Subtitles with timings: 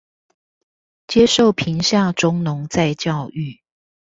[1.05, 3.61] 接受貧下中農再教育